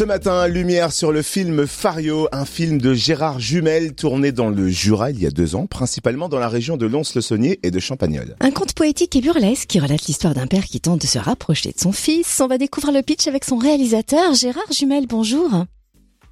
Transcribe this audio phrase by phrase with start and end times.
[0.00, 4.66] Ce matin, lumière sur le film Fario, un film de Gérard Jumel tourné dans le
[4.66, 8.34] Jura il y a deux ans, principalement dans la région de Lons-le-Saunier et de Champagnole.
[8.40, 11.72] Un conte poétique et burlesque qui relate l'histoire d'un père qui tente de se rapprocher
[11.72, 12.40] de son fils.
[12.40, 15.04] On va découvrir le pitch avec son réalisateur Gérard Jumel.
[15.06, 15.50] Bonjour.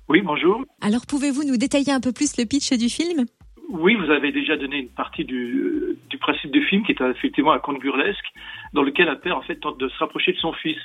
[0.09, 0.64] Oui, bonjour.
[0.80, 3.27] Alors pouvez-vous nous détailler un peu plus le pitch du film?
[3.69, 7.53] Oui, vous avez déjà donné une partie du, du principe du film qui est effectivement
[7.53, 8.32] un conte burlesque
[8.73, 10.79] dans lequel un père en fait tente de se rapprocher de son fils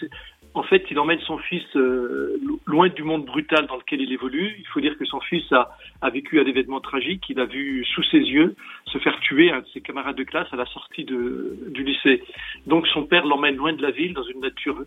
[0.55, 4.55] en fait, il emmène son fils euh, loin du monde brutal dans lequel il évolue.
[4.59, 5.71] Il faut dire que son fils a,
[6.02, 7.23] a vécu un événement tragique.
[7.30, 10.47] Il a vu sous ses yeux se faire tuer un de ses camarades de classe
[10.52, 12.23] à la sortie de, du lycée.
[12.67, 14.84] Donc son père l'emmène loin de la ville, dans une nature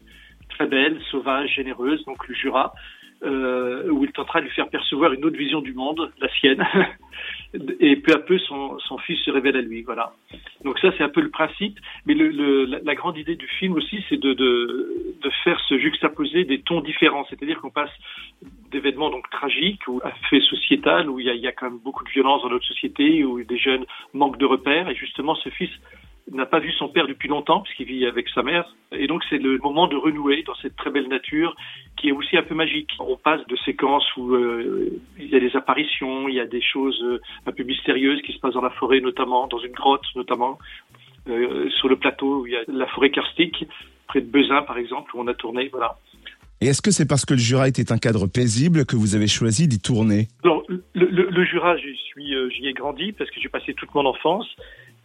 [0.56, 2.72] très belle, sauvage, généreuse, donc le Jura,
[3.22, 6.66] euh, où il tentera de lui faire percevoir une autre vision du monde, la sienne.
[7.80, 9.82] et peu à peu, son, fils se révèle à lui.
[9.82, 10.12] Voilà.
[10.64, 11.78] Donc ça, c'est un peu le principe.
[12.06, 14.34] Mais la, grande idée du film aussi, c'est de,
[15.44, 17.26] faire se juxtaposer des tons différents.
[17.28, 17.90] C'est-à-dire qu'on passe
[18.70, 22.10] d'événements donc tragiques ou à faits sociétal où il y a quand même beaucoup de
[22.10, 24.88] violence dans notre société, où des jeunes manquent de repères.
[24.88, 25.70] Et justement, ce fils
[26.32, 28.74] n'a pas vu son père depuis longtemps puisqu'il vit avec sa mère.
[28.92, 31.54] Et donc c'est le moment de renouer dans cette très belle nature
[31.96, 32.90] qui est aussi un peu magique.
[32.98, 36.62] On passe de séquences où euh, il y a des apparitions, il y a des
[36.62, 40.04] choses euh, un peu mystérieuses qui se passent dans la forêt notamment, dans une grotte
[40.16, 40.58] notamment,
[41.28, 43.64] euh, sur le plateau où il y a la forêt karstique,
[44.08, 45.68] près de Bezin par exemple, où on a tourné.
[45.68, 45.96] Voilà.
[46.60, 49.28] Et est-ce que c'est parce que le Jura était un cadre paisible que vous avez
[49.28, 50.28] choisi d'y tourner?
[50.42, 53.94] Alors, le, le, le Jura, j'y suis, j'y ai grandi parce que j'ai passé toute
[53.94, 54.46] mon enfance.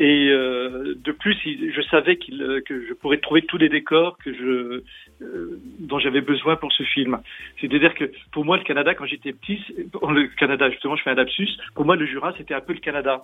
[0.02, 4.34] Et euh, de plus, je savais euh, que je pourrais trouver tous les décors que
[4.34, 4.82] je,
[5.22, 7.20] euh, dont j'avais besoin pour ce film.
[7.60, 11.16] C'est-à-dire que pour moi, le Canada, quand j'étais petit, le Canada, justement, je fais un
[11.16, 13.22] lapsus, pour moi, le Jura, c'était un peu le Canada.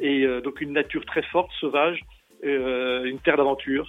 [0.00, 2.00] Et euh, donc une nature très forte, sauvage,
[2.44, 3.88] euh, une terre d'aventure.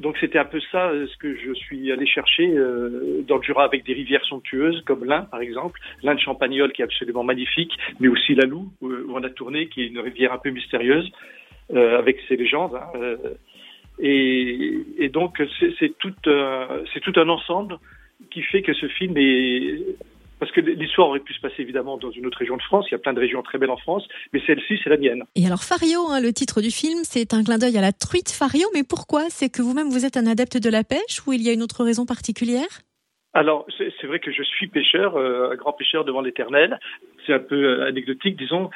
[0.00, 2.52] Donc c'était un peu ça ce que je suis allé chercher
[3.26, 6.82] dans le Jura avec des rivières somptueuses comme l'Ain par exemple, l'Ain de Champagnole qui
[6.82, 10.34] est absolument magnifique, mais aussi la Loue où, on a tourné qui est une rivière
[10.34, 11.38] un peu mystérieuse euh,
[11.76, 12.74] avec ses légendes.
[12.74, 13.16] Hein, euh,
[13.98, 15.42] et, donc
[15.78, 17.78] c'est tout, euh, c'est tout un ensemble
[18.30, 19.96] qui fait que ce film est
[20.38, 22.86] parce que l'histoire aurait pu se passer évidemment dans une autre région de France.
[22.88, 25.22] Il y a plein de régions très belles en France, mais celle-ci, c'est la mienne.
[25.34, 28.30] Et alors Fario, hein, le titre du film, c'est un clin d'œil à la truite
[28.30, 28.66] Fario.
[28.72, 29.28] Mais pourquoi?
[29.28, 31.62] C'est que vous-même vous êtes un adepte de la pêche ou il y a une
[31.62, 32.80] autre raison particulière?
[33.32, 36.80] Alors, c'est vrai que je suis pêcheur, euh, un grand pêcheur devant l'éternel.
[37.24, 38.70] C'est un peu euh, anecdotique, disons,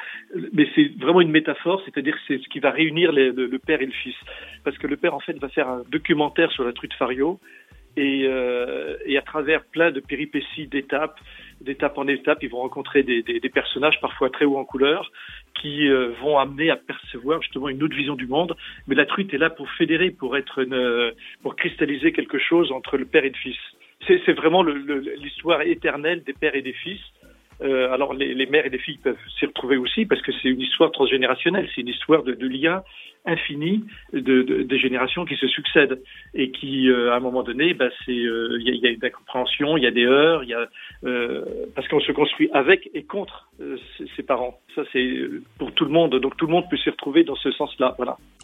[0.53, 3.85] mais c'est vraiment une métaphore, c'est-à-dire c'est ce qui va réunir le, le, père et
[3.85, 4.15] le fils.
[4.63, 7.37] Parce que le père, en fait, va faire un documentaire sur la truite Fario,
[7.97, 11.19] et, euh, et à travers plein de péripéties, d'étapes,
[11.61, 15.11] d'étape en étape, ils vont rencontrer des, des, des, personnages parfois très hauts en couleur
[15.61, 18.55] qui euh, vont amener à percevoir justement une autre vision du monde.
[18.87, 22.97] Mais la truite est là pour fédérer, pour être une, pour cristalliser quelque chose entre
[22.97, 23.57] le père et le fils
[24.07, 27.01] c'est vraiment l'histoire éternelle des pères et des fils.
[27.61, 30.59] Euh, alors les, mères et les filles peuvent s'y retrouver aussi parce que c'est une
[30.59, 32.83] histoire transgénérationnelle, c'est une histoire de, de liens
[33.25, 33.83] infinis
[34.13, 36.01] de, générations qui se succèdent
[36.33, 39.77] et qui, euh, à un moment donné, bah, c'est il euh, y, a, une incompréhension,
[39.77, 41.41] il y a des euh,
[41.75, 43.77] parce qu'on se construit avec et contre euh,
[44.15, 44.59] ses parents.
[44.75, 45.09] Ça c'est
[45.57, 47.95] pour tout le monde, donc tout le monde peut s'y retrouver dans ce sens-là.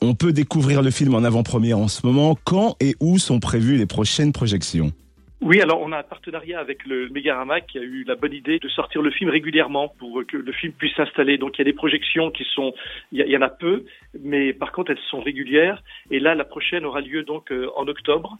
[0.02, 2.36] On peut découvrir le film en avant-première en ce moment.
[2.46, 4.92] Quand et où sont prévues les prochaines projections?
[5.42, 8.60] Oui, alors on a un partenariat avec le Mégarama qui a eu la bonne idée
[8.60, 11.40] de sortir le film régulièrement pour que le film puisse s'installer.
[11.40, 12.74] Donc il y a des projections qui sont,
[13.12, 13.84] il y, en a peu,
[14.24, 15.82] mais par contre elles sont régulières.
[16.12, 18.38] Et là, la prochaine aura lieu donc euh, en octobre,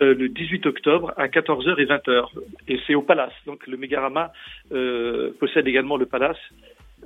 [0.00, 2.26] euh, le 18 octobre à 14h et 20h.
[2.68, 3.32] Et c'est au Palace.
[3.46, 4.32] Donc le Mégarama
[4.72, 6.38] euh, possède également le Palace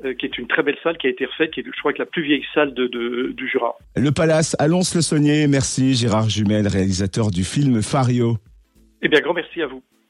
[0.04, 1.92] euh, qui est une très belle salle qui a été refaite, qui est, je crois,
[1.92, 3.76] que la plus vieille salle de, de, du Jura.
[3.97, 8.36] Le Palace, allons le saunier Merci Gérard Jumel, réalisateur du film Fario.
[9.03, 9.82] Eh bien, grand merci à vous.